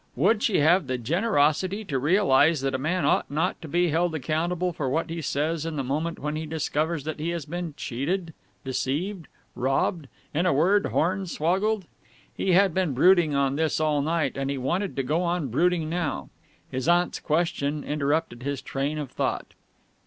[0.15, 4.15] Would she have the generosity to realize that a man ought not to be held
[4.15, 7.75] accountable for what he says in the moment when he discovers that he has been
[7.77, 8.33] cheated,
[8.65, 11.83] deceived, robbed in a word, hornswoggled?
[12.35, 15.87] He had been brooding on this all night, and he wanted to go on brooding
[15.87, 16.31] now.
[16.71, 19.53] His aunt's question interrupted his train of thought.